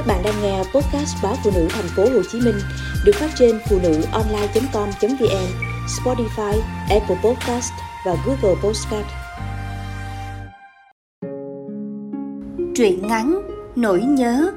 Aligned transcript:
Các 0.00 0.06
bạn 0.06 0.22
đang 0.24 0.42
nghe 0.42 0.58
podcast 0.58 1.16
báo 1.22 1.34
phụ 1.44 1.50
nữ 1.54 1.66
thành 1.70 1.88
phố 1.96 2.02
Hồ 2.02 2.22
Chí 2.32 2.40
Minh 2.40 2.54
được 3.04 3.12
phát 3.14 3.30
trên 3.38 3.58
phụ 3.68 3.78
nữ 3.82 4.02
online.com.vn, 4.12 5.46
Spotify, 5.86 6.60
Apple 6.90 7.16
Podcast 7.24 7.72
và 8.06 8.16
Google 8.26 8.60
Podcast. 8.62 9.06
Truyện 12.74 13.06
ngắn 13.08 13.42
Nỗi 13.76 14.00
nhớ 14.00 14.52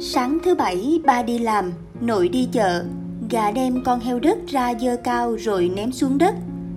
Sáng 0.00 0.38
thứ 0.44 0.54
bảy 0.54 1.00
ba 1.04 1.22
đi 1.22 1.38
làm, 1.38 1.72
nội 2.00 2.28
đi 2.28 2.48
chợ, 2.52 2.84
gà 3.30 3.50
đem 3.50 3.84
con 3.84 4.00
heo 4.00 4.18
đất 4.20 4.38
ra 4.48 4.74
dơ 4.80 4.96
cao 5.04 5.36
rồi 5.38 5.70
ném 5.76 5.92
xuống 5.92 6.18
đất. 6.18 6.34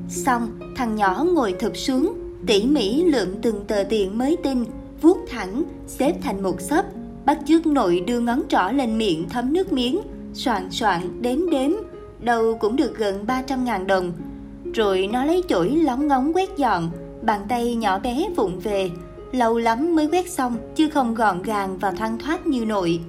Xong, 0.10 0.60
thằng 0.76 0.96
nhỏ 0.96 1.26
ngồi 1.34 1.56
thụp 1.60 1.78
xuống, 1.78 2.14
tỉ 2.48 2.66
mỉ 2.66 3.04
lượm 3.04 3.28
từng 3.42 3.66
tờ 3.68 3.84
tiền 3.90 4.18
mới 4.18 4.38
tin 4.44 4.66
vuốt 5.02 5.18
thẳng, 5.30 5.64
xếp 5.88 6.14
thành 6.22 6.44
một 6.44 6.62
xấp, 6.62 6.86
bắt 7.26 7.40
chước 7.48 7.68
nội 7.68 8.04
đưa 8.08 8.20
ngón 8.20 8.42
trỏ 8.50 8.70
lên 8.74 8.98
miệng 8.98 9.30
thấm 9.30 9.54
nước 9.54 9.74
miếng, 9.74 10.02
soạn 10.34 10.72
soạn 10.72 11.22
đếm 11.22 11.50
đếm, 11.50 11.72
đâu 12.20 12.58
cũng 12.60 12.76
được 12.76 12.98
gần 12.98 13.26
300 13.28 13.66
ngàn 13.66 13.88
đồng. 13.88 14.12
Rồi 14.74 15.10
nó 15.14 15.26
lấy 15.26 15.44
chổi 15.48 15.70
lóng 15.70 16.08
ngóng 16.08 16.34
quét 16.34 16.58
dọn, 16.58 16.92
bàn 17.22 17.42
tay 17.50 17.76
nhỏ 17.76 18.00
bé 18.00 18.30
vụng 18.36 18.60
về, 18.60 18.90
lâu 19.32 19.58
lắm 19.58 19.96
mới 19.96 20.08
quét 20.08 20.30
xong 20.30 20.58
chứ 20.76 20.90
không 20.90 21.14
gọn 21.14 21.42
gàng 21.42 21.78
và 21.78 21.92
thoăn 21.92 22.18
thoát 22.18 22.48
như 22.48 22.66
nội. 22.66 23.00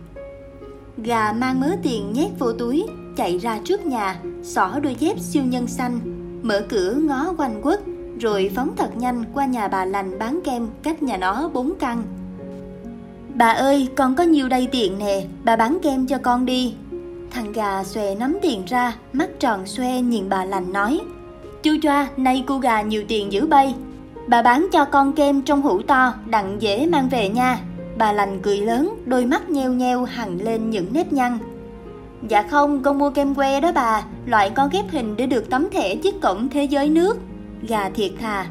Gà 0.96 1.32
mang 1.32 1.60
mớ 1.60 1.70
tiền 1.82 2.12
nhét 2.12 2.30
vô 2.38 2.52
túi, 2.52 2.86
chạy 3.16 3.38
ra 3.38 3.60
trước 3.64 3.86
nhà, 3.86 4.20
xỏ 4.42 4.78
đôi 4.82 4.96
dép 4.98 5.20
siêu 5.20 5.42
nhân 5.46 5.66
xanh, 5.66 6.00
mở 6.42 6.62
cửa 6.68 6.94
ngó 6.94 7.34
quanh 7.38 7.62
quất, 7.62 7.80
rồi 8.20 8.50
phóng 8.54 8.76
thật 8.76 8.96
nhanh 8.96 9.24
qua 9.34 9.46
nhà 9.46 9.68
bà 9.68 9.84
lành 9.84 10.18
bán 10.18 10.40
kem 10.44 10.68
cách 10.82 11.02
nhà 11.02 11.16
nó 11.16 11.50
bốn 11.52 11.72
căn. 11.80 12.02
Bà 13.34 13.50
ơi, 13.50 13.88
con 13.96 14.14
có 14.14 14.24
nhiều 14.24 14.48
đây 14.48 14.68
tiền 14.72 14.98
nè, 14.98 15.24
bà 15.44 15.56
bán 15.56 15.78
kem 15.82 16.06
cho 16.06 16.18
con 16.18 16.46
đi. 16.46 16.74
Thằng 17.30 17.52
gà 17.52 17.84
xòe 17.84 18.14
nắm 18.14 18.38
tiền 18.42 18.62
ra, 18.66 18.96
mắt 19.12 19.30
tròn 19.38 19.66
xoe 19.66 20.00
nhìn 20.00 20.28
bà 20.28 20.44
lành 20.44 20.72
nói. 20.72 21.00
Chú 21.62 21.70
choa, 21.82 22.08
nay 22.16 22.44
cô 22.46 22.58
gà 22.58 22.82
nhiều 22.82 23.02
tiền 23.08 23.32
dữ 23.32 23.46
bay. 23.46 23.74
Bà 24.26 24.42
bán 24.42 24.68
cho 24.72 24.84
con 24.84 25.12
kem 25.12 25.42
trong 25.42 25.62
hũ 25.62 25.82
to, 25.82 26.14
đặng 26.26 26.62
dễ 26.62 26.86
mang 26.86 27.08
về 27.08 27.28
nha. 27.28 27.58
Bà 27.98 28.12
lành 28.12 28.40
cười 28.42 28.58
lớn, 28.58 28.94
đôi 29.04 29.26
mắt 29.26 29.50
nheo 29.50 29.72
nheo 29.72 30.04
hằn 30.04 30.38
lên 30.38 30.70
những 30.70 30.86
nếp 30.92 31.12
nhăn. 31.12 31.38
Dạ 32.28 32.42
không, 32.42 32.82
con 32.82 32.98
mua 32.98 33.10
kem 33.10 33.34
que 33.34 33.60
đó 33.60 33.72
bà, 33.74 34.02
loại 34.26 34.50
con 34.50 34.68
ghép 34.72 34.90
hình 34.90 35.16
để 35.16 35.26
được 35.26 35.50
tấm 35.50 35.70
thẻ 35.70 35.96
chiếc 35.96 36.20
cổng 36.20 36.48
thế 36.48 36.64
giới 36.64 36.88
nước 36.88 37.18
gà 37.68 37.88
thiệt 37.88 38.10
thà. 38.20 38.46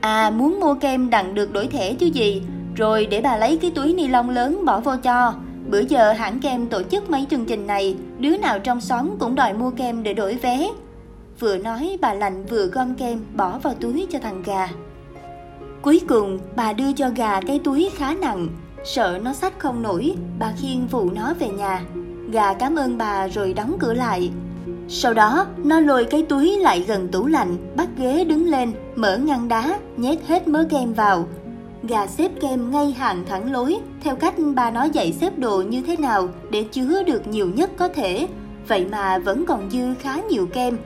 À 0.00 0.30
muốn 0.30 0.60
mua 0.60 0.74
kem 0.74 1.10
đặng 1.10 1.34
được 1.34 1.52
đổi 1.52 1.66
thẻ 1.66 1.94
chứ 1.94 2.06
gì, 2.06 2.42
rồi 2.76 3.06
để 3.06 3.20
bà 3.20 3.36
lấy 3.36 3.56
cái 3.56 3.70
túi 3.70 3.94
ni 3.94 4.08
lông 4.08 4.30
lớn 4.30 4.64
bỏ 4.64 4.80
vô 4.80 4.92
cho. 5.02 5.34
Bữa 5.70 5.80
giờ 5.80 6.12
hãng 6.12 6.40
kem 6.40 6.66
tổ 6.66 6.82
chức 6.82 7.10
mấy 7.10 7.26
chương 7.30 7.44
trình 7.44 7.66
này, 7.66 7.96
đứa 8.18 8.36
nào 8.36 8.58
trong 8.58 8.80
xóm 8.80 9.10
cũng 9.18 9.34
đòi 9.34 9.52
mua 9.52 9.70
kem 9.70 10.02
để 10.02 10.14
đổi 10.14 10.34
vé. 10.34 10.68
Vừa 11.40 11.56
nói 11.56 11.98
bà 12.00 12.14
lành 12.14 12.46
vừa 12.46 12.66
gom 12.66 12.94
kem 12.94 13.20
bỏ 13.34 13.58
vào 13.58 13.74
túi 13.74 14.06
cho 14.10 14.18
thằng 14.18 14.42
gà. 14.42 14.68
Cuối 15.82 16.00
cùng 16.08 16.38
bà 16.56 16.72
đưa 16.72 16.92
cho 16.92 17.10
gà 17.16 17.40
cái 17.40 17.60
túi 17.64 17.90
khá 17.96 18.14
nặng, 18.20 18.48
sợ 18.84 19.18
nó 19.22 19.32
xách 19.32 19.58
không 19.58 19.82
nổi, 19.82 20.14
bà 20.38 20.52
khiêng 20.60 20.86
vụ 20.86 21.10
nó 21.10 21.34
về 21.38 21.48
nhà. 21.48 21.82
Gà 22.32 22.54
cảm 22.54 22.76
ơn 22.76 22.98
bà 22.98 23.28
rồi 23.28 23.52
đóng 23.52 23.76
cửa 23.80 23.94
lại, 23.94 24.30
sau 24.90 25.14
đó, 25.14 25.46
nó 25.64 25.80
lôi 25.80 26.04
cái 26.04 26.22
túi 26.22 26.56
lại 26.56 26.84
gần 26.88 27.08
tủ 27.08 27.26
lạnh, 27.26 27.56
bắt 27.76 27.88
ghế 27.96 28.24
đứng 28.24 28.46
lên, 28.46 28.72
mở 28.96 29.16
ngăn 29.16 29.48
đá, 29.48 29.78
nhét 29.96 30.18
hết 30.26 30.48
mớ 30.48 30.64
kem 30.70 30.92
vào. 30.92 31.26
Gà 31.82 32.06
xếp 32.06 32.30
kem 32.40 32.70
ngay 32.70 32.92
hàng 32.98 33.24
thẳng 33.28 33.52
lối, 33.52 33.76
theo 34.00 34.16
cách 34.16 34.34
bà 34.54 34.70
nói 34.70 34.90
dạy 34.90 35.12
xếp 35.12 35.38
đồ 35.38 35.62
như 35.62 35.82
thế 35.86 35.96
nào 35.96 36.28
để 36.50 36.62
chứa 36.62 37.02
được 37.02 37.26
nhiều 37.26 37.48
nhất 37.54 37.70
có 37.76 37.88
thể. 37.88 38.28
Vậy 38.68 38.86
mà 38.90 39.18
vẫn 39.18 39.46
còn 39.46 39.70
dư 39.70 39.94
khá 40.00 40.16
nhiều 40.30 40.46
kem. 40.46 40.78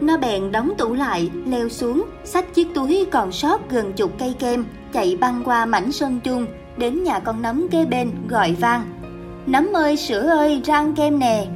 Nó 0.00 0.16
bèn 0.16 0.52
đóng 0.52 0.72
tủ 0.78 0.94
lại, 0.94 1.30
leo 1.46 1.68
xuống, 1.68 2.04
xách 2.24 2.54
chiếc 2.54 2.74
túi 2.74 3.06
còn 3.10 3.32
sót 3.32 3.70
gần 3.70 3.92
chục 3.92 4.12
cây 4.18 4.34
kem, 4.38 4.64
chạy 4.92 5.16
băng 5.20 5.42
qua 5.44 5.66
mảnh 5.66 5.92
sân 5.92 6.20
chung, 6.24 6.46
đến 6.76 7.04
nhà 7.04 7.18
con 7.18 7.42
nấm 7.42 7.68
kế 7.68 7.84
bên, 7.84 8.10
gọi 8.28 8.56
vang. 8.60 8.82
Nấm 9.46 9.72
ơi, 9.72 9.96
sữa 9.96 10.28
ơi, 10.28 10.62
ra 10.64 10.74
ăn 10.74 10.94
kem 10.94 11.18
nè, 11.18 11.46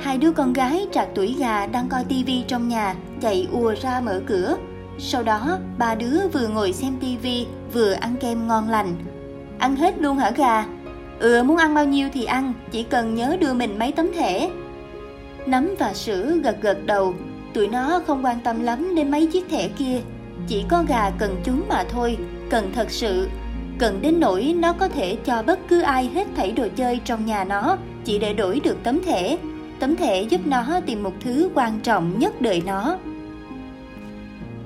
Hai 0.00 0.18
đứa 0.18 0.32
con 0.32 0.52
gái 0.52 0.86
trạc 0.92 1.08
tuổi 1.14 1.36
gà 1.38 1.66
đang 1.66 1.88
coi 1.88 2.04
tivi 2.04 2.44
trong 2.48 2.68
nhà, 2.68 2.94
chạy 3.20 3.48
ùa 3.52 3.74
ra 3.82 4.00
mở 4.00 4.20
cửa. 4.26 4.56
Sau 4.98 5.22
đó, 5.22 5.58
ba 5.78 5.94
đứa 5.94 6.28
vừa 6.32 6.48
ngồi 6.48 6.72
xem 6.72 6.96
tivi, 7.00 7.46
vừa 7.72 7.92
ăn 7.92 8.16
kem 8.20 8.48
ngon 8.48 8.68
lành. 8.68 8.96
Ăn 9.58 9.76
hết 9.76 9.98
luôn 9.98 10.18
hả 10.18 10.30
gà? 10.30 10.66
Ừ, 11.20 11.42
muốn 11.42 11.56
ăn 11.56 11.74
bao 11.74 11.84
nhiêu 11.84 12.08
thì 12.12 12.24
ăn, 12.24 12.52
chỉ 12.70 12.82
cần 12.82 13.14
nhớ 13.14 13.36
đưa 13.40 13.54
mình 13.54 13.78
mấy 13.78 13.92
tấm 13.92 14.12
thẻ. 14.12 14.50
Nấm 15.46 15.68
và 15.78 15.94
sữa 15.94 16.32
gật 16.42 16.62
gật 16.62 16.86
đầu, 16.86 17.14
tụi 17.54 17.68
nó 17.68 18.00
không 18.06 18.24
quan 18.24 18.40
tâm 18.40 18.62
lắm 18.62 18.94
đến 18.94 19.10
mấy 19.10 19.26
chiếc 19.26 19.48
thẻ 19.50 19.68
kia. 19.68 20.00
Chỉ 20.46 20.64
có 20.68 20.84
gà 20.88 21.10
cần 21.18 21.36
chúng 21.44 21.62
mà 21.68 21.84
thôi, 21.90 22.18
cần 22.50 22.72
thật 22.74 22.90
sự. 22.90 23.28
Cần 23.78 23.98
đến 24.02 24.20
nỗi 24.20 24.54
nó 24.58 24.72
có 24.72 24.88
thể 24.88 25.16
cho 25.24 25.42
bất 25.42 25.58
cứ 25.68 25.80
ai 25.80 26.10
hết 26.14 26.26
thảy 26.36 26.52
đồ 26.52 26.66
chơi 26.76 27.00
trong 27.04 27.26
nhà 27.26 27.44
nó 27.44 27.76
chỉ 28.04 28.18
để 28.18 28.34
đổi 28.34 28.60
được 28.60 28.76
tấm 28.82 29.02
thẻ 29.02 29.36
tấm 29.80 29.96
thẻ 29.96 30.22
giúp 30.22 30.40
nó 30.44 30.80
tìm 30.86 31.02
một 31.02 31.12
thứ 31.20 31.50
quan 31.54 31.80
trọng 31.82 32.18
nhất 32.18 32.40
đời 32.40 32.62
nó. 32.66 32.98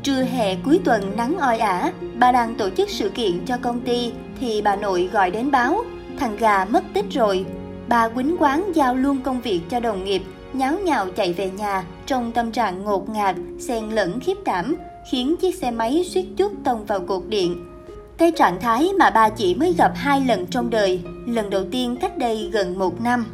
Trưa 0.02 0.22
hè 0.22 0.54
cuối 0.54 0.80
tuần 0.84 1.16
nắng 1.16 1.38
oi 1.38 1.58
ả, 1.58 1.92
bà 2.18 2.32
đang 2.32 2.54
tổ 2.54 2.70
chức 2.70 2.90
sự 2.90 3.08
kiện 3.08 3.44
cho 3.46 3.56
công 3.62 3.80
ty 3.80 4.12
thì 4.40 4.62
bà 4.62 4.76
nội 4.76 5.10
gọi 5.12 5.30
đến 5.30 5.50
báo, 5.50 5.84
thằng 6.18 6.36
gà 6.36 6.64
mất 6.64 6.84
tích 6.94 7.04
rồi. 7.10 7.44
Bà 7.88 8.08
quýnh 8.08 8.36
quán 8.38 8.72
giao 8.74 8.94
luôn 8.94 9.20
công 9.22 9.40
việc 9.40 9.60
cho 9.68 9.80
đồng 9.80 10.04
nghiệp, 10.04 10.22
nháo 10.52 10.78
nhào 10.78 11.06
chạy 11.16 11.32
về 11.32 11.50
nhà 11.50 11.84
trong 12.06 12.32
tâm 12.32 12.52
trạng 12.52 12.84
ngột 12.84 13.08
ngạt, 13.08 13.36
xen 13.58 13.90
lẫn 13.90 14.20
khiếp 14.20 14.36
đảm, 14.44 14.76
khiến 15.10 15.36
chiếc 15.36 15.54
xe 15.54 15.70
máy 15.70 16.04
suýt 16.04 16.26
chút 16.36 16.52
tông 16.64 16.84
vào 16.84 17.00
cột 17.00 17.22
điện. 17.28 17.66
Cái 18.18 18.32
trạng 18.32 18.60
thái 18.60 18.90
mà 18.98 19.10
bà 19.10 19.28
chỉ 19.28 19.54
mới 19.54 19.74
gặp 19.78 19.92
hai 19.94 20.20
lần 20.20 20.46
trong 20.46 20.70
đời, 20.70 21.00
lần 21.26 21.50
đầu 21.50 21.64
tiên 21.70 21.96
cách 22.00 22.18
đây 22.18 22.50
gần 22.52 22.78
một 22.78 23.00
năm. 23.00 23.26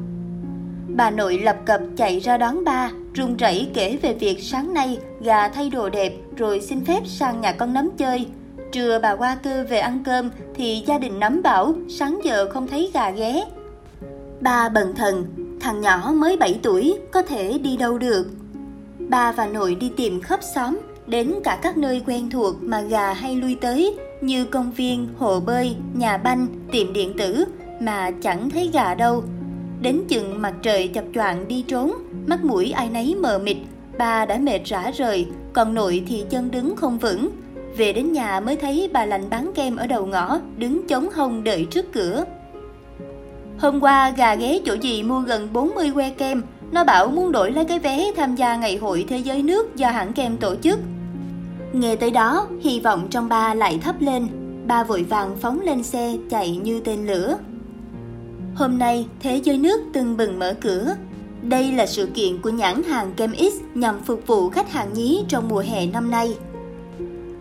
Bà 0.99 1.11
nội 1.11 1.39
lập 1.39 1.57
cập 1.65 1.81
chạy 1.97 2.21
ra 2.21 2.37
đón 2.37 2.65
ba, 2.65 2.91
run 3.15 3.37
rẩy 3.37 3.69
kể 3.75 3.99
về 4.03 4.15
việc 4.15 4.43
sáng 4.43 4.75
nay 4.75 4.99
gà 5.21 5.49
thay 5.49 5.71
đồ 5.71 5.89
đẹp 5.89 6.13
rồi 6.37 6.61
xin 6.61 6.85
phép 6.85 7.01
sang 7.07 7.41
nhà 7.41 7.53
con 7.53 7.75
nấm 7.75 7.91
chơi. 7.97 8.27
Trưa 8.73 8.99
bà 9.03 9.13
qua 9.13 9.37
cơ 9.43 9.65
về 9.71 9.79
ăn 9.79 10.03
cơm 10.05 10.31
thì 10.55 10.83
gia 10.87 10.99
đình 10.99 11.21
nấm 11.21 11.43
bảo 11.43 11.75
sáng 11.89 12.21
giờ 12.25 12.49
không 12.53 12.67
thấy 12.67 12.91
gà 12.95 13.11
ghé. 13.11 13.45
Ba 14.41 14.69
bần 14.69 14.95
thần, 14.95 15.27
thằng 15.61 15.81
nhỏ 15.81 16.13
mới 16.15 16.37
7 16.37 16.61
tuổi 16.63 16.99
có 17.13 17.23
thể 17.23 17.59
đi 17.59 17.77
đâu 17.77 17.99
được. 17.99 18.27
Ba 18.99 19.33
và 19.33 19.47
nội 19.47 19.75
đi 19.75 19.91
tìm 19.97 20.21
khắp 20.21 20.41
xóm, 20.55 20.79
đến 21.07 21.35
cả 21.45 21.59
các 21.63 21.77
nơi 21.77 22.03
quen 22.07 22.31
thuộc 22.31 22.55
mà 22.63 22.81
gà 22.81 23.13
hay 23.13 23.37
lui 23.37 23.55
tới 23.61 23.97
như 24.21 24.45
công 24.45 24.73
viên, 24.73 25.09
hồ 25.19 25.41
bơi, 25.41 25.77
nhà 25.95 26.17
banh, 26.17 26.47
tiệm 26.73 26.93
điện 26.93 27.13
tử 27.19 27.45
mà 27.81 28.11
chẳng 28.23 28.51
thấy 28.51 28.71
gà 28.73 28.95
đâu. 28.95 29.25
Đến 29.83 30.03
chừng 30.09 30.43
mặt 30.43 30.55
trời 30.63 30.89
chập 30.89 31.05
choạng 31.15 31.49
đi 31.49 31.65
trốn, 31.69 31.93
mắt 32.27 32.45
mũi 32.45 32.71
ai 32.71 32.91
nấy 32.91 33.15
mờ 33.15 33.39
mịt, 33.39 33.57
bà 33.99 34.27
đã 34.27 34.39
mệt 34.39 34.65
rã 34.65 34.91
rời, 34.91 35.27
còn 35.53 35.75
nội 35.75 36.03
thì 36.09 36.25
chân 36.31 36.51
đứng 36.51 36.77
không 36.77 36.99
vững. 36.99 37.29
Về 37.77 37.93
đến 37.93 38.13
nhà 38.13 38.41
mới 38.41 38.57
thấy 38.57 38.91
bà 38.93 39.05
lành 39.05 39.31
bán 39.31 39.51
kem 39.55 39.77
ở 39.77 39.87
đầu 39.87 40.07
ngõ, 40.07 40.41
đứng 40.57 40.87
chống 40.89 41.09
hông 41.15 41.45
đợi 41.45 41.67
trước 41.71 41.93
cửa. 41.93 42.25
Hôm 43.59 43.81
qua 43.81 44.11
gà 44.11 44.35
ghé 44.35 44.59
chỗ 44.65 44.75
gì 44.75 45.03
mua 45.03 45.21
gần 45.21 45.49
40 45.53 45.91
que 45.95 46.11
kem, 46.11 46.43
nó 46.73 46.85
bảo 46.85 47.09
muốn 47.09 47.33
đổi 47.33 47.51
lấy 47.51 47.65
cái 47.65 47.79
vé 47.79 48.13
tham 48.17 48.35
gia 48.35 48.57
ngày 48.57 48.77
hội 48.77 49.05
thế 49.09 49.19
giới 49.19 49.43
nước 49.43 49.77
do 49.77 49.91
hãng 49.91 50.13
kem 50.13 50.37
tổ 50.37 50.55
chức. 50.57 50.79
Nghe 51.73 51.97
tới 51.97 52.11
đó, 52.11 52.47
hy 52.63 52.81
vọng 52.81 53.07
trong 53.11 53.29
ba 53.29 53.55
lại 53.55 53.79
thấp 53.83 53.95
lên, 54.01 54.27
ba 54.67 54.85
vội 54.85 55.03
vàng 55.03 55.37
phóng 55.41 55.61
lên 55.61 55.83
xe 55.83 56.17
chạy 56.31 56.57
như 56.57 56.81
tên 56.81 57.07
lửa. 57.07 57.39
Hôm 58.59 58.79
nay, 58.79 59.07
Thế 59.21 59.41
giới 59.45 59.59
nước 59.59 59.81
từng 59.93 60.17
bừng 60.17 60.39
mở 60.39 60.55
cửa. 60.61 60.95
Đây 61.43 61.73
là 61.73 61.87
sự 61.87 62.07
kiện 62.15 62.43
của 62.43 62.51
nhãn 62.51 62.83
hàng 62.83 63.13
Kem 63.17 63.35
X 63.37 63.55
nhằm 63.75 64.01
phục 64.01 64.27
vụ 64.27 64.51
khách 64.51 64.73
hàng 64.73 64.93
nhí 64.93 65.25
trong 65.29 65.49
mùa 65.49 65.65
hè 65.67 65.87
năm 65.87 66.11
nay. 66.11 66.37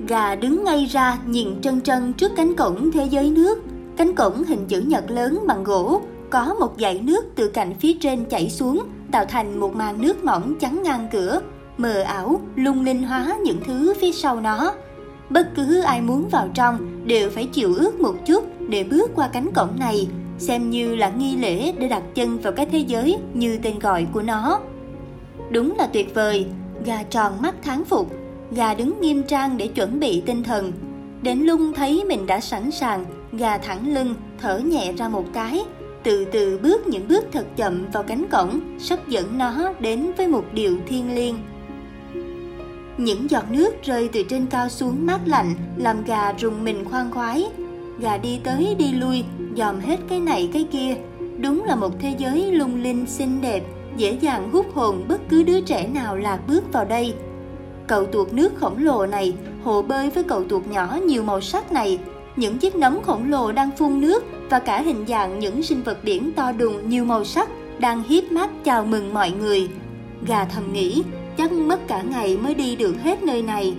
Gà 0.07 0.35
đứng 0.35 0.63
ngay 0.63 0.85
ra 0.85 1.17
nhìn 1.27 1.61
trân 1.61 1.81
trân 1.81 2.13
trước 2.13 2.31
cánh 2.35 2.55
cổng 2.55 2.91
thế 2.91 3.07
giới 3.11 3.29
nước. 3.29 3.63
Cánh 3.97 4.15
cổng 4.15 4.43
hình 4.43 4.65
chữ 4.67 4.81
nhật 4.81 5.11
lớn 5.11 5.43
bằng 5.47 5.63
gỗ, 5.63 6.01
có 6.29 6.55
một 6.59 6.73
dải 6.79 6.99
nước 6.99 7.25
từ 7.35 7.49
cạnh 7.49 7.73
phía 7.79 7.93
trên 7.93 8.25
chảy 8.25 8.49
xuống, 8.49 8.83
tạo 9.11 9.25
thành 9.25 9.59
một 9.59 9.75
màn 9.75 10.01
nước 10.01 10.23
mỏng 10.23 10.55
chắn 10.59 10.83
ngang 10.83 11.07
cửa, 11.11 11.41
mờ 11.77 12.01
ảo, 12.01 12.41
lung 12.55 12.85
linh 12.85 13.03
hóa 13.03 13.37
những 13.43 13.59
thứ 13.67 13.93
phía 14.01 14.11
sau 14.11 14.41
nó. 14.41 14.73
Bất 15.29 15.47
cứ 15.55 15.79
ai 15.81 16.01
muốn 16.01 16.29
vào 16.31 16.49
trong 16.53 17.05
đều 17.05 17.29
phải 17.29 17.45
chịu 17.45 17.75
ước 17.75 17.99
một 17.99 18.15
chút 18.25 18.43
để 18.69 18.83
bước 18.83 19.11
qua 19.15 19.27
cánh 19.27 19.51
cổng 19.55 19.79
này 19.79 20.07
xem 20.37 20.69
như 20.69 20.95
là 20.95 21.09
nghi 21.09 21.35
lễ 21.35 21.71
để 21.79 21.87
đặt 21.87 22.03
chân 22.15 22.37
vào 22.37 22.53
cái 22.53 22.65
thế 22.65 22.77
giới 22.77 23.17
như 23.33 23.59
tên 23.63 23.79
gọi 23.79 24.07
của 24.13 24.21
nó. 24.21 24.59
Đúng 25.51 25.77
là 25.77 25.87
tuyệt 25.87 26.13
vời, 26.13 26.45
gà 26.85 27.03
tròn 27.03 27.33
mắt 27.41 27.55
tháng 27.63 27.85
phục, 27.85 28.13
gà 28.51 28.73
đứng 28.73 29.01
nghiêm 29.01 29.23
trang 29.23 29.57
để 29.57 29.67
chuẩn 29.67 29.99
bị 29.99 30.21
tinh 30.25 30.43
thần. 30.43 30.71
Đến 31.21 31.39
lung 31.39 31.73
thấy 31.73 32.03
mình 32.07 32.27
đã 32.27 32.39
sẵn 32.39 32.71
sàng, 32.71 33.05
gà 33.31 33.57
thẳng 33.57 33.93
lưng, 33.93 34.15
thở 34.41 34.59
nhẹ 34.59 34.93
ra 34.97 35.09
một 35.09 35.25
cái, 35.33 35.63
từ 36.03 36.25
từ 36.25 36.59
bước 36.63 36.87
những 36.87 37.07
bước 37.07 37.25
thật 37.31 37.45
chậm 37.55 37.85
vào 37.93 38.03
cánh 38.03 38.27
cổng, 38.27 38.59
sắp 38.79 39.07
dẫn 39.07 39.37
nó 39.37 39.73
đến 39.79 40.11
với 40.17 40.27
một 40.27 40.45
điều 40.53 40.77
thiêng 40.87 41.15
liêng. 41.15 41.35
Những 42.97 43.29
giọt 43.29 43.43
nước 43.51 43.83
rơi 43.83 44.09
từ 44.13 44.23
trên 44.29 44.45
cao 44.45 44.69
xuống 44.69 45.05
mát 45.05 45.19
lạnh, 45.25 45.53
làm 45.77 46.03
gà 46.03 46.33
rùng 46.33 46.63
mình 46.63 46.85
khoan 46.85 47.11
khoái. 47.11 47.45
Gà 47.99 48.17
đi 48.17 48.39
tới 48.43 48.75
đi 48.79 48.91
lui, 48.91 49.23
dòm 49.57 49.79
hết 49.79 49.97
cái 50.09 50.19
này 50.19 50.49
cái 50.53 50.67
kia. 50.71 50.95
Đúng 51.39 51.63
là 51.63 51.75
một 51.75 51.91
thế 51.99 52.15
giới 52.17 52.51
lung 52.51 52.83
linh 52.83 53.05
xinh 53.07 53.41
đẹp, 53.41 53.63
dễ 53.97 54.17
dàng 54.21 54.49
hút 54.51 54.65
hồn 54.73 55.03
bất 55.07 55.21
cứ 55.29 55.43
đứa 55.43 55.61
trẻ 55.61 55.87
nào 55.87 56.15
lạc 56.15 56.39
bước 56.47 56.73
vào 56.73 56.85
đây. 56.85 57.13
Cậu 57.87 58.05
tuột 58.05 58.33
nước 58.33 58.55
khổng 58.55 58.83
lồ 58.83 59.05
này, 59.05 59.33
hồ 59.63 59.81
bơi 59.81 60.09
với 60.09 60.23
cậu 60.23 60.43
tuột 60.43 60.67
nhỏ 60.67 60.97
nhiều 61.05 61.23
màu 61.23 61.41
sắc 61.41 61.71
này, 61.71 61.99
những 62.35 62.57
chiếc 62.57 62.75
nấm 62.75 63.01
khổng 63.03 63.31
lồ 63.31 63.51
đang 63.51 63.69
phun 63.77 64.01
nước 64.01 64.23
và 64.49 64.59
cả 64.59 64.81
hình 64.81 65.05
dạng 65.07 65.39
những 65.39 65.63
sinh 65.63 65.83
vật 65.83 65.97
biển 66.03 66.31
to 66.31 66.51
đùng 66.51 66.89
nhiều 66.89 67.05
màu 67.05 67.23
sắc 67.23 67.49
đang 67.79 68.03
hiếp 68.03 68.31
mắt 68.31 68.49
chào 68.63 68.85
mừng 68.85 69.13
mọi 69.13 69.31
người. 69.31 69.69
Gà 70.27 70.45
thầm 70.45 70.73
nghĩ, 70.73 71.03
chắc 71.37 71.51
mất 71.51 71.87
cả 71.87 72.01
ngày 72.01 72.37
mới 72.37 72.53
đi 72.55 72.75
được 72.75 72.95
hết 73.03 73.23
nơi 73.23 73.41
này. 73.41 73.75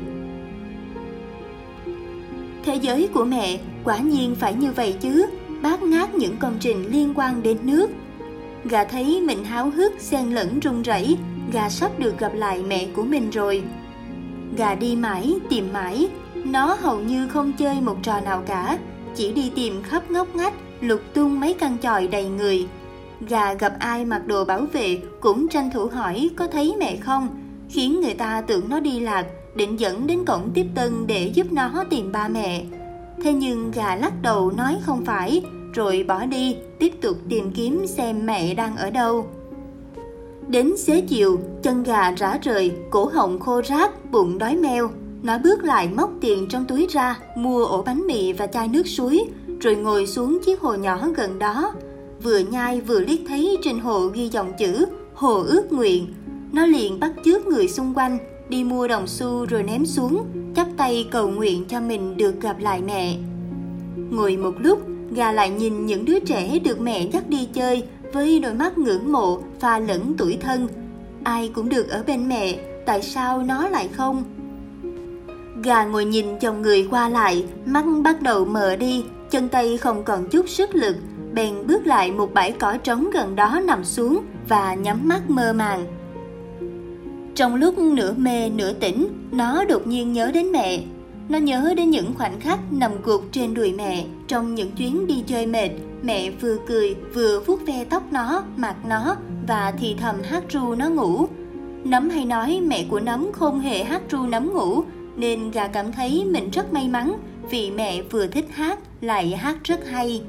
Thế 2.64 2.75
giới 2.75 3.08
của 3.14 3.25
mẹ 3.25 3.58
quả 3.84 3.98
nhiên 3.98 4.34
phải 4.34 4.54
như 4.54 4.72
vậy 4.72 4.94
chứ, 5.00 5.26
bát 5.62 5.82
ngát 5.82 6.14
những 6.14 6.37
công 6.37 6.56
trình 6.60 6.93
liên 6.93 7.12
quan 7.14 7.43
đến 7.43 7.58
nước. 7.62 7.90
Gà 8.64 8.84
thấy 8.84 9.20
mình 9.20 9.44
háo 9.44 9.70
hức 9.70 9.93
xen 10.00 10.31
lẫn 10.31 10.60
run 10.60 10.82
rẩy, 10.82 11.19
gà 11.52 11.69
sắp 11.69 11.99
được 11.99 12.19
gặp 12.19 12.32
lại 12.34 12.62
mẹ 12.62 12.87
của 12.94 13.02
mình 13.02 13.31
rồi. 13.31 13.62
Gà 14.56 14.75
đi 14.75 14.96
mãi, 14.96 15.34
tìm 15.50 15.72
mãi, 15.72 16.08
nó 16.34 16.76
hầu 16.81 17.00
như 17.00 17.28
không 17.28 17.52
chơi 17.52 17.81
một 17.81 17.96
trò 18.02 18.20
nào 18.20 18.43
cả, 18.46 18.78
chỉ 19.14 19.32
đi 19.32 19.52
tìm 19.55 19.82
khắp 19.82 20.10
ngóc 20.10 20.37
ngách, 20.37 20.55
lục 20.81 21.00
tung 21.14 21.40
mấy 21.40 21.55
căn 21.55 21.76
chòi 21.82 22.06
đầy 22.06 22.28
người. 22.28 22.66
Gà 23.28 23.54
gặp 23.54 23.72
ai 23.78 24.04
mặc 24.04 24.26
đồ 24.26 24.44
bảo 24.44 24.66
vệ 24.72 24.99
cũng 25.20 25.49
tranh 25.49 25.70
thủ 25.75 25.87
hỏi 25.87 26.31
có 26.37 26.46
thấy 26.46 26.75
mẹ 26.78 26.96
không, 26.96 27.28
khiến 27.69 28.00
người 28.00 28.14
ta 28.14 28.40
tưởng 28.40 28.69
nó 28.69 28.81
đi 28.81 29.00
lạc, 29.00 29.26
định 29.54 29.81
dẫn 29.81 30.06
đến 30.06 30.25
cổng 30.25 30.50
tiếp 30.54 30.66
tân 30.75 31.06
để 31.06 31.31
giúp 31.34 31.52
nó 31.52 31.84
tìm 31.90 32.12
ba 32.12 32.28
mẹ. 32.28 32.64
Thế 33.23 33.32
nhưng 33.32 33.70
gà 33.70 33.97
lắc 33.97 34.12
đầu 34.23 34.50
nói 34.50 34.79
không 34.82 35.05
phải, 35.05 35.43
rồi 35.75 36.05
bỏ 36.09 36.26
đi, 36.26 36.56
tiếp 36.79 36.93
tục 37.00 37.17
tìm 37.29 37.50
kiếm 37.50 37.87
xem 37.87 38.26
mẹ 38.26 38.55
đang 38.55 38.76
ở 38.76 38.91
đâu. 38.91 39.26
Đến 40.49 40.76
xế 40.76 41.00
chiều, 41.00 41.38
chân 41.62 41.82
gà 41.82 42.11
rã 42.11 42.38
rời, 42.43 42.73
cổ 42.91 43.11
họng 43.15 43.41
khô 43.41 43.62
ráp, 43.62 44.11
bụng 44.11 44.38
đói 44.38 44.56
meo. 44.56 44.91
Nó 45.23 45.38
bước 45.38 45.65
lại 45.65 45.88
móc 45.97 46.11
tiền 46.20 46.47
trong 46.50 46.65
túi 46.65 46.87
ra, 46.91 47.19
mua 47.37 47.65
ổ 47.65 47.82
bánh 47.82 48.06
mì 48.06 48.32
và 48.32 48.47
chai 48.47 48.69
nước 48.69 48.87
suối, 48.87 49.25
rồi 49.61 49.76
ngồi 49.76 50.06
xuống 50.06 50.38
chiếc 50.44 50.61
hồ 50.61 50.75
nhỏ 50.75 51.09
gần 51.17 51.38
đó. 51.38 51.73
Vừa 52.23 52.38
nhai 52.38 52.81
vừa 52.81 53.00
liếc 53.00 53.21
thấy 53.29 53.59
trên 53.62 53.79
hồ 53.79 54.06
ghi 54.06 54.29
dòng 54.29 54.53
chữ 54.59 54.87
Hồ 55.14 55.43
ước 55.43 55.73
nguyện. 55.73 56.14
Nó 56.53 56.67
liền 56.67 57.00
bắt 57.00 57.12
chước 57.25 57.47
người 57.47 57.69
xung 57.69 57.94
quanh, 57.94 58.19
đi 58.49 58.64
mua 58.64 58.88
đồng 58.88 59.06
xu 59.06 59.47
rồi 59.47 59.62
ném 59.62 59.87
xuống, 59.87 60.26
chắp 60.56 60.67
tay 60.77 61.09
cầu 61.11 61.29
nguyện 61.29 61.65
cho 61.69 61.81
mình 61.81 62.17
được 62.17 62.41
gặp 62.41 62.59
lại 62.59 62.83
mẹ. 62.87 63.17
Ngồi 64.11 64.37
một 64.37 64.55
lúc, 64.59 64.83
gà 65.11 65.33
lại 65.33 65.50
nhìn 65.50 65.87
những 65.87 66.05
đứa 66.05 66.19
trẻ 66.21 66.59
được 66.59 66.81
mẹ 66.81 67.06
dắt 67.12 67.29
đi 67.29 67.49
chơi 67.53 67.83
với 68.12 68.41
đôi 68.41 68.55
mắt 68.55 68.79
ngưỡng 68.79 69.12
mộ 69.12 69.39
và 69.61 69.79
lẫn 69.79 70.15
tuổi 70.19 70.39
thân. 70.41 70.69
Ai 71.25 71.50
cũng 71.55 71.69
được 71.69 71.89
ở 71.89 72.05
bên 72.06 72.29
mẹ, 72.29 72.59
tại 72.87 73.03
sao 73.03 73.43
nó 73.43 73.69
lại 73.69 73.89
không? 73.93 74.25
Gà 75.65 75.85
ngồi 75.85 76.05
nhìn 76.05 76.39
chồng 76.39 76.62
người 76.62 76.89
qua 76.91 77.09
lại, 77.09 77.45
mắt 77.67 77.85
bắt 78.05 78.23
đầu 78.23 78.45
mờ 78.45 78.77
đi, 78.77 79.05
chân 79.31 79.49
tay 79.49 79.77
không 79.77 80.05
còn 80.05 80.29
chút 80.29 80.49
sức 80.49 80.75
lực, 80.75 80.97
bèn 81.33 81.67
bước 81.67 81.87
lại 81.87 82.12
một 82.12 82.35
bãi 82.35 82.53
cỏ 82.53 82.77
trống 82.77 83.11
gần 83.11 83.37
đó 83.37 83.61
nằm 83.67 83.85
xuống 83.85 84.21
và 84.49 84.75
nhắm 84.75 85.09
mắt 85.09 85.31
mơ 85.31 85.53
màng. 85.53 85.98
Trong 87.38 87.55
lúc 87.55 87.79
nửa 87.79 88.12
mê 88.17 88.50
nửa 88.50 88.73
tỉnh, 88.73 89.29
nó 89.32 89.64
đột 89.64 89.87
nhiên 89.87 90.12
nhớ 90.12 90.31
đến 90.35 90.52
mẹ. 90.52 90.81
Nó 91.29 91.38
nhớ 91.38 91.75
đến 91.76 91.90
những 91.90 92.14
khoảnh 92.14 92.40
khắc 92.40 92.73
nằm 92.73 92.93
gục 93.02 93.25
trên 93.32 93.55
đùi 93.55 93.73
mẹ 93.73 94.05
trong 94.29 94.55
những 94.55 94.73
chuyến 94.73 95.06
đi 95.06 95.23
chơi 95.26 95.46
mệt. 95.46 95.70
Mẹ 96.02 96.31
vừa 96.31 96.56
cười 96.67 96.94
vừa 97.14 97.40
vuốt 97.40 97.67
ve 97.67 97.85
tóc 97.85 98.02
nó, 98.12 98.43
mặt 98.56 98.76
nó 98.88 99.17
và 99.49 99.73
thì 99.79 99.94
thầm 99.99 100.17
hát 100.23 100.44
ru 100.49 100.75
nó 100.75 100.88
ngủ. 100.88 101.26
Nấm 101.85 102.11
hay 102.11 102.25
nói 102.25 102.61
mẹ 102.67 102.85
của 102.90 103.00
nấm 103.00 103.32
không 103.32 103.61
hề 103.61 103.85
hát 103.85 104.02
ru 104.11 104.26
nấm 104.26 104.55
ngủ 104.55 104.82
nên 105.17 105.50
gà 105.50 105.67
cảm 105.67 105.93
thấy 105.93 106.25
mình 106.25 106.50
rất 106.50 106.73
may 106.73 106.88
mắn 106.88 107.17
vì 107.50 107.70
mẹ 107.70 108.02
vừa 108.02 108.26
thích 108.26 108.46
hát 108.50 108.79
lại 109.00 109.37
hát 109.37 109.56
rất 109.64 109.88
hay. 109.88 110.23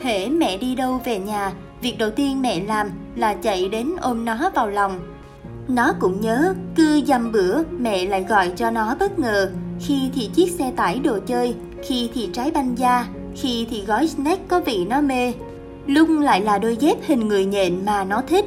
Hễ 0.00 0.28
mẹ 0.28 0.58
đi 0.58 0.74
đâu 0.74 1.00
về 1.04 1.18
nhà, 1.18 1.52
việc 1.82 1.98
đầu 1.98 2.10
tiên 2.10 2.42
mẹ 2.42 2.60
làm 2.60 2.90
là 3.16 3.34
chạy 3.34 3.68
đến 3.68 3.90
ôm 4.00 4.24
nó 4.24 4.50
vào 4.54 4.68
lòng. 4.68 5.00
Nó 5.68 5.92
cũng 6.00 6.20
nhớ, 6.20 6.54
cứ 6.76 7.00
dăm 7.06 7.32
bữa 7.32 7.62
mẹ 7.78 8.06
lại 8.06 8.26
gọi 8.28 8.52
cho 8.56 8.70
nó 8.70 8.96
bất 9.00 9.18
ngờ, 9.18 9.50
khi 9.80 10.10
thì 10.14 10.30
chiếc 10.34 10.50
xe 10.50 10.72
tải 10.76 10.98
đồ 10.98 11.18
chơi, 11.26 11.54
khi 11.82 12.10
thì 12.14 12.28
trái 12.32 12.50
banh 12.50 12.78
da, 12.78 13.06
khi 13.36 13.66
thì 13.70 13.84
gói 13.86 14.08
snack 14.08 14.48
có 14.48 14.60
vị 14.60 14.84
nó 14.84 15.00
mê, 15.00 15.32
Lung 15.88 16.20
lại 16.20 16.40
là 16.40 16.58
đôi 16.58 16.76
dép 16.76 16.96
hình 17.02 17.28
người 17.28 17.44
nhện 17.44 17.84
mà 17.86 18.04
nó 18.04 18.22
thích. 18.26 18.44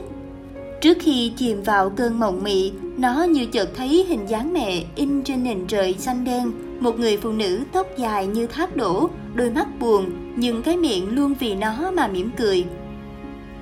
Trước 0.82 0.98
khi 1.00 1.32
chìm 1.36 1.64
vào 1.64 1.90
cơn 1.90 2.20
mộng 2.20 2.44
mị, 2.44 2.72
nó 2.98 3.24
như 3.24 3.46
chợt 3.46 3.70
thấy 3.76 4.06
hình 4.10 4.26
dáng 4.30 4.54
mẹ 4.54 4.84
in 4.96 5.24
trên 5.24 5.44
nền 5.44 5.68
trời 5.68 5.96
xanh 6.00 6.24
đen, 6.24 6.52
một 6.80 7.00
người 7.00 7.18
phụ 7.18 7.32
nữ 7.32 7.60
tóc 7.74 7.88
dài 7.98 8.28
như 8.28 8.48
thác 8.48 8.76
đổ, 8.76 9.10
đôi 9.34 9.50
mắt 9.50 9.68
buồn, 9.80 10.06
nhưng 10.36 10.62
cái 10.62 10.78
miệng 10.78 11.16
luôn 11.16 11.34
vì 11.40 11.56
nó 11.56 11.92
mà 11.92 12.08
mỉm 12.08 12.30
cười. 12.38 12.66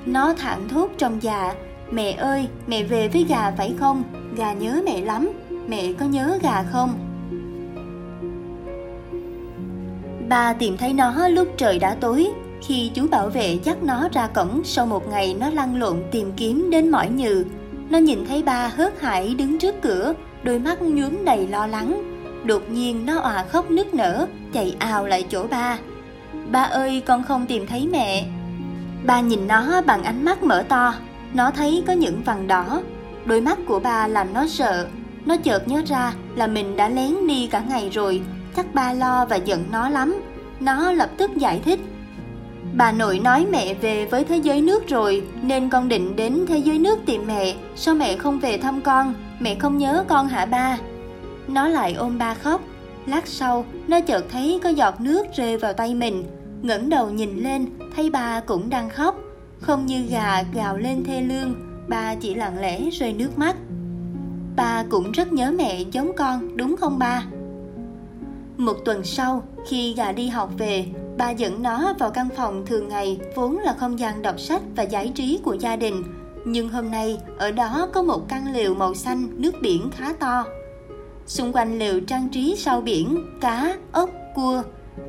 Nó 0.06 0.34
thẳng 0.34 0.70
thốt 0.70 0.90
trong 0.98 1.18
dạ, 1.22 1.54
mẹ 1.92 2.12
ơi, 2.12 2.48
mẹ 2.68 2.84
về 2.84 3.08
với 3.08 3.26
gà 3.30 3.52
phải 3.52 3.74
không? 3.80 4.04
Gà 4.36 4.54
nhớ 4.54 4.82
mẹ 4.86 5.02
lắm, 5.02 5.30
mẹ 5.68 5.94
có 5.94 6.06
nhớ 6.06 6.40
gà 6.44 6.64
không? 6.64 6.94
Ba 10.30 10.54
tìm 10.54 10.78
thấy 10.78 10.94
nó 10.94 11.28
lúc 11.28 11.48
trời 11.58 11.80
đã 11.80 11.96
tối, 11.96 12.28
khi 12.62 12.92
chú 12.94 13.08
bảo 13.08 13.30
vệ 13.30 13.60
dắt 13.64 13.84
nó 13.84 14.10
ra 14.14 14.28
cổng 14.28 14.62
sau 14.64 14.86
một 14.86 15.08
ngày 15.10 15.36
nó 15.40 15.50
lăn 15.50 15.80
lộn 15.80 15.98
tìm 16.12 16.32
kiếm 16.38 16.70
đến 16.72 16.90
mỏi 16.90 17.10
nhừ. 17.10 17.46
Nó 17.90 17.98
nhìn 17.98 18.26
thấy 18.28 18.44
ba 18.44 18.68
hớt 18.68 19.02
hải 19.02 19.36
đứng 19.36 19.60
trước 19.60 19.76
cửa, 19.82 20.14
đôi 20.44 20.60
mắt 20.60 20.82
nhuốm 20.82 21.26
đầy 21.26 21.48
lo 21.48 21.68
lắng. 21.68 22.04
Đột 22.44 22.70
nhiên 22.70 23.06
nó 23.06 23.20
òa 23.20 23.46
khóc 23.50 23.72
nức 23.72 23.94
nở, 23.94 24.28
chạy 24.54 24.76
ào 24.80 25.08
lại 25.08 25.26
chỗ 25.30 25.48
ba. 25.48 25.78
Ba 26.52 26.62
ơi, 26.62 27.02
con 27.06 27.24
không 27.24 27.46
tìm 27.46 27.68
thấy 27.68 27.88
mẹ. 27.92 28.26
Ba 29.06 29.22
nhìn 29.22 29.48
nó 29.48 29.82
bằng 29.82 30.04
ánh 30.04 30.26
mắt 30.26 30.44
mở 30.44 30.64
to, 30.70 30.94
nó 31.34 31.52
thấy 31.52 31.84
có 31.88 31.94
những 31.94 32.24
vằn 32.24 32.48
đỏ. 32.48 32.82
Đôi 33.26 33.42
mắt 33.42 33.60
của 33.68 33.80
ba 33.80 34.08
làm 34.08 34.34
nó 34.34 34.48
sợ. 34.48 34.88
Nó 35.26 35.38
chợt 35.38 35.68
nhớ 35.68 35.82
ra 35.86 36.14
là 36.36 36.48
mình 36.48 36.76
đã 36.76 36.90
lén 36.90 37.28
đi 37.28 37.48
cả 37.48 37.64
ngày 37.70 37.90
rồi, 37.90 38.22
chắc 38.56 38.74
ba 38.74 38.94
lo 38.94 39.26
và 39.26 39.36
giận 39.36 39.64
nó 39.72 39.90
lắm. 39.90 40.22
Nó 40.60 40.92
lập 40.92 41.10
tức 41.18 41.32
giải 41.36 41.62
thích. 41.66 41.80
Bà 42.74 42.92
nội 42.92 43.20
nói 43.20 43.46
mẹ 43.52 43.74
về 43.74 44.06
với 44.06 44.24
thế 44.24 44.38
giới 44.38 44.62
nước 44.62 44.88
rồi 44.88 45.24
Nên 45.42 45.70
con 45.70 45.88
định 45.88 46.16
đến 46.16 46.46
thế 46.48 46.58
giới 46.58 46.80
nước 46.80 47.00
tìm 47.06 47.28
mẹ. 47.28 47.56
Sao 47.76 47.96
mẹ 47.96 48.18
không 48.18 48.40
về 48.40 48.58
thăm 48.58 48.82
con? 48.82 49.14
Mẹ 49.40 49.56
không 49.56 49.78
nhớ 49.78 50.04
con 50.08 50.28
hả 50.28 50.46
ba? 50.46 50.78
Nó 51.48 51.68
lại 51.68 51.94
ôm 51.94 52.18
ba 52.18 52.34
khóc. 52.34 52.62
Lát 53.06 53.28
sau 53.28 53.66
nó 53.88 54.02
chợt 54.02 54.26
thấy 54.32 54.60
có 54.64 54.70
giọt 54.70 55.02
nước 55.02 55.26
rơi 55.36 55.58
vào 55.58 55.74
tay 55.74 55.96
mình. 55.96 56.24
ngẩng 56.62 56.90
đầu 56.90 57.10
nhìn 57.10 57.38
lên 57.44 57.66
Thấy 57.96 58.10
ba 58.10 58.40
cũng 58.40 58.70
đang 58.70 58.90
khóc. 58.90 59.16
Không 59.62 59.86
như 59.86 60.02
gà 60.02 60.44
gào 60.54 60.78
lên 60.78 61.04
thê 61.04 61.22
lương 61.22 61.56
Ba 61.88 62.16
chỉ 62.16 62.36
lặng 62.36 62.60
lẽ 62.60 62.90
rơi 62.90 63.14
nước 63.14 63.38
mắt 63.38 63.56
Ba 64.56 64.84
cũng 64.90 65.12
rất 65.12 65.34
nhớ 65.34 65.52
mẹ 65.58 65.82
giống 65.92 66.12
con 66.16 66.58
đúng 66.58 66.78
không 66.78 67.00
ba 67.00 67.24
Một 68.58 68.76
tuần 68.86 69.04
sau 69.04 69.44
khi 69.68 69.94
gà 69.94 70.12
đi 70.12 70.28
học 70.28 70.52
về 70.58 70.86
ba 71.20 71.30
dẫn 71.30 71.64
nó 71.64 71.94
vào 72.00 72.12
căn 72.12 72.30
phòng 72.38 72.66
thường 72.66 72.88
ngày 72.88 73.20
vốn 73.36 73.58
là 73.58 73.74
không 73.80 74.00
gian 74.00 74.22
đọc 74.22 74.40
sách 74.40 74.62
và 74.76 74.84
giải 74.84 75.12
trí 75.16 75.40
của 75.44 75.54
gia 75.54 75.76
đình. 75.76 76.04
Nhưng 76.46 76.70
hôm 76.70 76.92
nay 76.92 77.18
ở 77.38 77.52
đó 77.52 77.90
có 77.94 78.04
một 78.04 78.30
căn 78.30 78.54
lều 78.54 78.74
màu 78.74 78.96
xanh 78.96 79.42
nước 79.42 79.56
biển 79.62 79.90
khá 79.92 80.14
to. 80.14 80.46
Xung 81.28 81.54
quanh 81.54 81.80
lều 81.80 82.00
trang 82.00 82.30
trí 82.30 82.56
sau 82.58 82.82
biển, 82.82 83.26
cá, 83.42 83.76
ốc, 83.92 84.10
cua. 84.36 84.62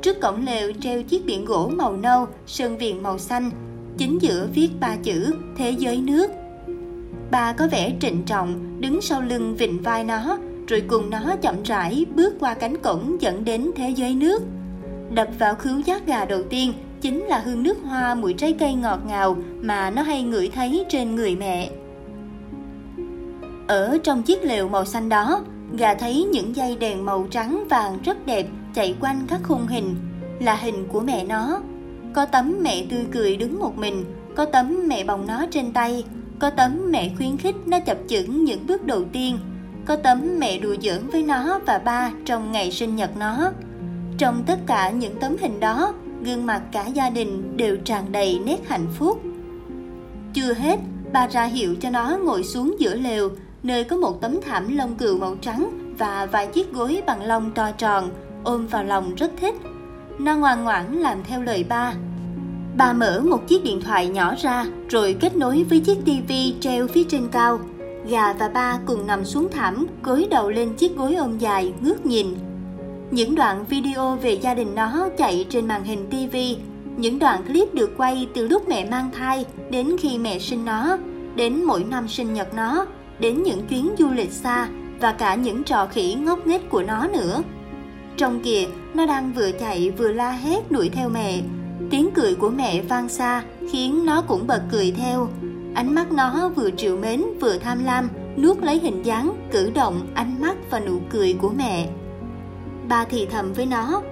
Trước 0.03 0.21
cổng 0.21 0.47
lều 0.47 0.73
treo 0.81 1.03
chiếc 1.03 1.25
biển 1.27 1.45
gỗ 1.45 1.71
màu 1.73 1.97
nâu, 1.97 2.27
sơn 2.47 2.79
viền 2.79 3.03
màu 3.03 3.19
xanh. 3.19 3.51
Chính 4.01 4.19
giữa 4.23 4.49
viết 4.55 4.69
ba 4.81 4.97
chữ 5.03 5.33
Thế 5.57 5.71
giới 5.71 5.97
nước. 6.01 6.31
Bà 7.31 7.53
có 7.53 7.69
vẻ 7.71 7.93
trịnh 8.01 8.23
trọng, 8.23 8.81
đứng 8.81 9.01
sau 9.01 9.21
lưng 9.23 9.57
vịnh 9.57 9.83
vai 9.83 10.05
nó, 10.05 10.39
rồi 10.69 10.83
cùng 10.89 11.11
nó 11.11 11.37
chậm 11.43 11.63
rãi 11.63 12.07
bước 12.15 12.35
qua 12.41 12.55
cánh 12.55 12.77
cổng 12.77 13.17
dẫn 13.21 13.45
đến 13.45 13.71
thế 13.77 13.91
giới 13.91 14.15
nước 14.15 14.43
đập 15.11 15.29
vào 15.39 15.55
khứu 15.55 15.81
giác 15.81 16.07
gà 16.07 16.25
đầu 16.25 16.43
tiên 16.43 16.73
chính 17.01 17.25
là 17.25 17.39
hương 17.39 17.63
nước 17.63 17.79
hoa 17.85 18.15
mùi 18.15 18.33
trái 18.33 18.53
cây 18.59 18.75
ngọt 18.75 19.01
ngào 19.07 19.37
mà 19.61 19.91
nó 19.91 20.03
hay 20.03 20.23
ngửi 20.23 20.51
thấy 20.55 20.85
trên 20.89 21.15
người 21.15 21.37
mẹ. 21.37 21.71
Ở 23.67 23.99
trong 24.05 24.23
chiếc 24.23 24.45
lều 24.45 24.69
màu 24.69 24.85
xanh 24.85 25.09
đó, 25.09 25.45
gà 25.79 25.95
thấy 25.95 26.25
những 26.33 26.57
dây 26.57 26.77
đèn 26.77 27.05
màu 27.05 27.27
trắng 27.31 27.65
vàng 27.71 27.99
rất 28.05 28.27
đẹp 28.27 28.47
chạy 28.75 28.95
quanh 29.01 29.21
các 29.29 29.41
khung 29.43 29.67
hình. 29.67 29.97
là 30.41 30.55
hình 30.55 30.89
của 30.89 31.01
mẹ 31.01 31.25
nó. 31.25 31.61
Có 32.13 32.25
tấm 32.25 32.55
mẹ 32.63 32.85
tươi 32.91 33.05
cười 33.13 33.37
đứng 33.37 33.59
một 33.59 33.79
mình, 33.79 34.05
có 34.37 34.45
tấm 34.45 34.89
mẹ 34.89 35.05
bồng 35.05 35.27
nó 35.27 35.47
trên 35.51 35.73
tay, 35.73 36.05
có 36.39 36.51
tấm 36.51 36.91
mẹ 36.91 37.11
khuyến 37.17 37.37
khích 37.37 37.57
nó 37.67 37.81
chập 37.81 37.99
chững 38.09 38.45
những 38.45 38.67
bước 38.67 38.87
đầu 38.87 39.05
tiên, 39.13 39.39
có 39.87 39.97
tấm 39.97 40.39
mẹ 40.39 40.59
đùa 40.59 40.77
giỡn 40.83 41.07
với 41.13 41.23
nó 41.23 41.61
và 41.67 41.79
ba 41.79 42.11
trong 42.25 42.53
ngày 42.53 42.71
sinh 42.71 42.97
nhật 42.97 43.11
nó. 43.19 43.53
Trong 44.19 44.43
tất 44.47 44.59
cả 44.67 44.91
những 44.91 45.21
tấm 45.21 45.37
hình 45.41 45.61
đó, 45.61 45.95
gương 46.25 46.47
mặt 46.47 46.63
cả 46.73 46.87
gia 46.87 47.11
đình 47.11 47.57
đều 47.57 47.77
tràn 47.77 48.13
đầy 48.13 48.41
nét 48.45 48.69
hạnh 48.69 48.87
phúc. 48.99 49.23
Chưa 50.35 50.53
hết, 50.53 50.79
bà 51.13 51.27
ra 51.27 51.45
hiệu 51.45 51.75
cho 51.81 51.91
nó 51.91 52.19
ngồi 52.25 52.45
xuống 52.45 52.77
giữa 52.79 52.95
lều, 52.95 53.29
nơi 53.63 53.85
có 53.85 53.97
một 53.97 54.21
tấm 54.21 54.41
thảm 54.43 54.77
lông 54.77 54.95
cừu 54.95 55.19
màu 55.19 55.37
trắng 55.41 55.95
và 55.99 56.27
vài 56.27 56.47
chiếc 56.47 56.73
gối 56.73 57.03
bằng 57.07 57.23
lông 57.23 57.51
to 57.51 57.71
tròn, 57.73 58.11
ôm 58.45 58.67
vào 58.67 58.85
lòng 58.85 59.15
rất 59.15 59.31
thích. 59.41 59.55
Nó 60.25 60.37
ngoan 60.37 60.65
ngoãn 60.65 60.93
làm 60.93 61.19
theo 61.25 61.43
lời 61.43 61.65
ba. 61.69 61.93
Bà 62.77 62.93
mở 62.93 63.21
một 63.21 63.49
chiếc 63.49 63.65
điện 63.65 63.81
thoại 63.81 64.09
nhỏ 64.09 64.35
ra 64.43 64.67
rồi 64.89 65.17
kết 65.21 65.37
nối 65.37 65.65
với 65.71 65.81
chiếc 65.81 65.99
tivi 66.05 66.55
treo 66.61 66.87
phía 66.87 67.05
trên 67.05 67.29
cao. 67.33 67.61
Gà 68.09 68.33
và 68.33 68.49
ba 68.49 68.79
cùng 68.87 69.07
nằm 69.07 69.25
xuống 69.25 69.49
thảm, 69.53 69.87
gối 70.03 70.27
đầu 70.31 70.51
lên 70.51 70.75
chiếc 70.75 70.97
gối 70.97 71.15
ôm 71.15 71.39
dài, 71.39 71.73
ngước 71.81 72.07
nhìn. 72.07 72.27
Những 73.11 73.35
đoạn 73.35 73.65
video 73.69 74.17
về 74.17 74.33
gia 74.33 74.55
đình 74.55 74.75
nó 74.75 75.09
chạy 75.19 75.47
trên 75.51 75.69
màn 75.69 75.85
hình 75.85 76.07
tivi 76.11 76.57
những 76.97 77.19
đoạn 77.19 77.43
clip 77.47 77.75
được 77.75 77.91
quay 77.97 78.29
từ 78.35 78.49
lúc 78.49 78.69
mẹ 78.69 78.91
mang 78.91 79.11
thai 79.19 79.45
đến 79.71 79.97
khi 80.01 80.19
mẹ 80.19 80.39
sinh 80.39 80.65
nó, 80.65 80.99
đến 81.35 81.65
mỗi 81.65 81.85
năm 81.85 82.09
sinh 82.09 82.35
nhật 82.35 82.55
nó, 82.55 82.87
đến 83.19 83.43
những 83.43 83.67
chuyến 83.67 83.91
du 83.99 84.11
lịch 84.11 84.33
xa 84.33 84.69
và 85.01 85.13
cả 85.13 85.35
những 85.35 85.65
trò 85.65 85.87
khỉ 85.87 86.15
ngốc 86.15 86.47
nghếch 86.47 86.71
của 86.71 86.83
nó 86.83 87.07
nữa. 87.07 87.43
Trong 88.21 88.41
kìa, 88.41 88.67
nó 88.95 89.07
đang 89.07 89.33
vừa 89.33 89.51
chạy 89.53 89.91
vừa 89.91 90.13
la 90.13 90.31
hét 90.31 90.71
đuổi 90.73 90.89
theo 90.89 91.09
mẹ. 91.09 91.41
Tiếng 91.91 92.11
cười 92.15 92.35
của 92.35 92.51
mẹ 92.51 92.83
vang 92.83 93.09
xa 93.09 93.43
khiến 93.73 94.05
nó 94.07 94.23
cũng 94.23 94.47
bật 94.47 94.63
cười 94.71 94.93
theo. 94.97 95.29
Ánh 95.75 95.95
mắt 95.95 96.13
nó 96.13 96.49
vừa 96.57 96.71
triệu 96.71 96.97
mến 96.97 97.23
vừa 97.41 97.59
tham 97.59 97.85
lam, 97.85 98.09
nuốt 98.37 98.59
lấy 98.63 98.79
hình 98.79 99.03
dáng, 99.03 99.49
cử 99.51 99.71
động, 99.75 100.07
ánh 100.15 100.41
mắt 100.41 100.57
và 100.71 100.81
nụ 100.81 101.01
cười 101.11 101.37
của 101.41 101.51
mẹ. 101.59 101.89
Ba 102.89 103.05
thì 103.05 103.27
thầm 103.27 103.53
với 103.53 103.67
nó, 103.67 104.03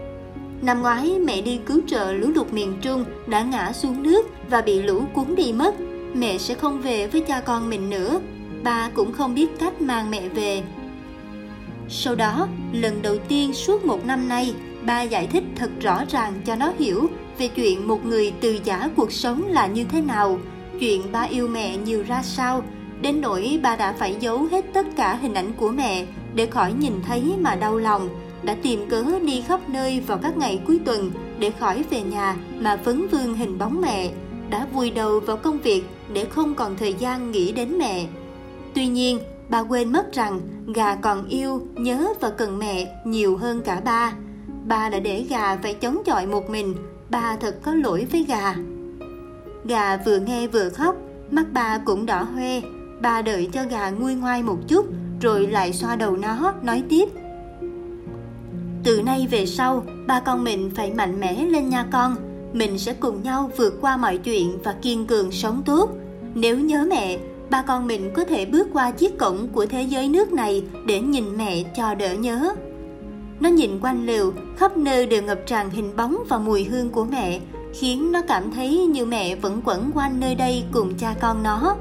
Năm 0.63 0.83
ngoái 0.83 1.19
mẹ 1.19 1.43
đi 1.43 1.61
cứu 1.67 1.81
trợ 1.87 2.13
lũ 2.13 2.29
lụt 2.35 2.53
miền 2.53 2.79
Trung 2.83 3.05
đã 3.27 3.43
ngã 3.43 3.73
xuống 3.73 4.03
nước 4.03 4.27
và 4.51 4.61
bị 4.61 4.83
lũ 4.83 5.05
cuốn 5.15 5.35
đi 5.35 5.53
mất. 5.53 5.75
Mẹ 6.15 6.39
sẽ 6.39 6.55
không 6.55 6.81
về 6.81 7.07
với 7.07 7.21
cha 7.21 7.41
con 7.41 7.71
mình 7.71 7.91
nữa. 7.91 8.21
Ba 8.63 8.91
cũng 8.95 9.13
không 9.13 9.35
biết 9.35 9.59
cách 9.59 9.83
mang 9.83 10.11
mẹ 10.11 10.29
về. 10.29 10.63
Sau 11.89 12.15
đó, 12.15 12.49
lần 12.73 13.03
đầu 13.03 13.17
tiên 13.29 13.53
suốt 13.55 13.85
một 13.85 14.07
năm 14.07 14.29
nay, 14.29 14.55
ba 14.87 15.03
giải 15.03 15.27
thích 15.27 15.45
thật 15.57 15.71
rõ 15.81 16.05
ràng 16.11 16.33
cho 16.45 16.57
nó 16.57 16.73
hiểu 16.79 17.11
về 17.39 17.49
chuyện 17.49 17.89
một 17.89 18.05
người 18.05 18.33
từ 18.41 18.59
giả 18.65 18.91
cuộc 18.97 19.13
sống 19.13 19.43
là 19.49 19.67
như 19.67 19.85
thế 19.85 20.01
nào, 20.01 20.39
chuyện 20.81 21.13
ba 21.13 21.23
yêu 21.23 21.49
mẹ 21.49 21.77
nhiều 21.77 22.05
ra 22.09 22.23
sao, 22.23 22.63
đến 23.01 23.21
nỗi 23.21 23.61
ba 23.63 23.77
đã 23.77 23.93
phải 23.93 24.17
giấu 24.21 24.49
hết 24.51 24.65
tất 24.75 24.87
cả 24.97 25.15
hình 25.15 25.35
ảnh 25.35 25.53
của 25.57 25.71
mẹ 25.71 26.07
để 26.35 26.47
khỏi 26.47 26.73
nhìn 26.73 26.93
thấy 27.07 27.23
mà 27.41 27.55
đau 27.55 27.79
lòng 27.79 28.09
đã 28.43 28.57
tìm 28.63 28.89
cớ 28.89 29.05
đi 29.25 29.43
khắp 29.49 29.69
nơi 29.69 30.01
vào 30.07 30.19
các 30.19 30.37
ngày 30.37 30.61
cuối 30.67 30.81
tuần 30.85 31.11
để 31.39 31.51
khỏi 31.51 31.85
về 31.91 32.03
nhà 32.03 32.37
mà 32.61 32.77
vấn 32.77 33.09
vương 33.09 33.35
hình 33.35 33.59
bóng 33.59 33.81
mẹ, 33.81 34.11
đã 34.51 34.67
vùi 34.73 34.91
đầu 34.91 35.21
vào 35.21 35.37
công 35.37 35.59
việc 35.59 35.83
để 36.13 36.25
không 36.25 36.55
còn 36.55 36.77
thời 36.77 36.95
gian 36.95 37.31
nghĩ 37.31 37.53
đến 37.53 37.79
mẹ. 37.79 38.07
Tuy 38.75 38.87
nhiên, 38.87 39.19
bà 39.49 39.61
quên 39.61 39.93
mất 39.93 40.13
rằng 40.13 40.41
gà 40.75 40.95
còn 40.95 41.29
yêu, 41.29 41.63
nhớ 41.75 42.09
và 42.21 42.31
cần 42.31 42.59
mẹ 42.59 42.95
nhiều 43.05 43.37
hơn 43.37 43.61
cả 43.63 43.81
ba. 43.85 44.13
Bà 44.65 44.89
đã 44.89 45.01
để 45.01 45.27
gà 45.31 45.57
phải 45.57 45.75
chống 45.75 46.03
chọi 46.07 46.27
một 46.27 46.51
mình, 46.51 46.75
bà 47.11 47.37
thật 47.37 47.57
có 47.63 47.75
lỗi 47.75 48.07
với 48.13 48.25
gà. 48.29 48.55
Gà 49.65 49.97
vừa 49.97 50.19
nghe 50.19 50.47
vừa 50.47 50.69
khóc, 50.69 50.97
mắt 51.31 51.47
bà 51.53 51.79
cũng 51.79 52.07
đỏ 52.07 52.23
hoe. 52.23 52.61
Bà 53.01 53.23
đợi 53.23 53.49
cho 53.53 53.65
gà 53.71 53.91
nguôi 53.91 54.15
ngoai 54.15 54.43
một 54.43 54.59
chút, 54.69 54.87
rồi 55.21 55.47
lại 55.47 55.73
xoa 55.73 55.97
đầu 55.97 56.17
nó, 56.17 56.55
nói 56.63 56.83
tiếp– 56.89 57.09
từ 58.89 59.03
nay 59.03 59.27
về 59.31 59.47
sau, 59.47 59.85
ba 60.07 60.21
con 60.21 60.45
mình 60.45 60.71
phải 60.75 60.93
mạnh 60.93 61.21
mẽ 61.21 61.45
lên 61.45 61.69
nha 61.69 61.87
con. 61.93 62.17
Mình 62.53 62.79
sẽ 62.79 62.95
cùng 63.01 63.23
nhau 63.23 63.51
vượt 63.57 63.79
qua 63.81 63.97
mọi 63.97 64.19
chuyện 64.19 64.59
và 64.65 64.75
kiên 64.83 65.07
cường 65.07 65.33
sống 65.33 65.63
tốt. 65.67 65.91
Nếu 66.35 66.59
nhớ 66.59 66.87
mẹ, 66.91 67.19
ba 67.51 67.63
con 67.63 67.87
mình 67.87 68.11
có 68.15 68.25
thể 68.25 68.47
bước 68.47 68.69
qua 68.73 68.91
chiếc 68.91 69.19
cổng 69.19 69.49
của 69.53 69.67
thế 69.67 69.83
giới 69.83 70.09
nước 70.09 70.33
này 70.33 70.63
để 70.87 71.01
nhìn 71.01 71.37
mẹ 71.37 71.63
cho 71.77 71.95
đỡ 71.95 72.15
nhớ. 72.15 72.55
Nó 73.41 73.49
nhìn 73.49 73.81
quanh 73.81 74.07
lều, 74.07 74.33
khắp 74.57 74.77
nơi 74.77 75.07
đều 75.07 75.23
ngập 75.23 75.39
tràn 75.47 75.71
hình 75.71 75.97
bóng 75.97 76.17
và 76.29 76.39
mùi 76.39 76.65
hương 76.65 76.91
của 76.91 77.05
mẹ, 77.05 77.41
khiến 77.75 78.13
nó 78.13 78.23
cảm 78.29 78.51
thấy 78.51 78.87
như 78.87 79.05
mẹ 79.05 79.37
vẫn 79.37 79.61
quẩn 79.65 79.91
quanh 79.95 80.21
nơi 80.21 80.35
đây 80.35 80.65
cùng 80.73 80.95
cha 80.99 81.15
con 81.21 81.43
nó. 81.43 81.77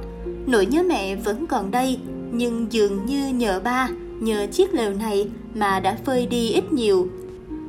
Nỗi 0.45 0.65
nhớ 0.65 0.83
mẹ 0.83 1.15
vẫn 1.15 1.47
còn 1.47 1.71
đây, 1.71 1.99
nhưng 2.31 2.67
dường 2.69 3.05
như 3.05 3.29
nhờ 3.29 3.61
ba, 3.63 3.89
nhờ 4.19 4.47
chiếc 4.51 4.73
lều 4.73 4.93
này 4.93 5.29
mà 5.55 5.79
đã 5.79 5.97
phơi 6.05 6.25
đi 6.25 6.51
ít 6.51 6.73
nhiều. 6.73 7.07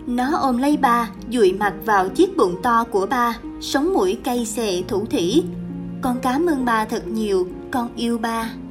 Nó 0.07 0.37
ôm 0.37 0.59
lấy 0.59 0.77
ba, 0.77 1.11
dụi 1.31 1.53
mặt 1.53 1.75
vào 1.85 2.09
chiếc 2.09 2.37
bụng 2.37 2.55
to 2.63 2.85
của 2.85 3.07
ba, 3.07 3.39
sống 3.61 3.95
mũi 3.95 4.19
cay 4.25 4.47
xè 4.47 4.83
thủ 4.89 5.05
thỉ. 5.11 5.43
Con 6.03 6.17
cảm 6.23 6.47
ơn 6.47 6.65
ba 6.65 6.85
thật 6.85 7.09
nhiều, 7.09 7.49
con 7.71 7.91
yêu 7.97 8.19
ba. 8.19 8.68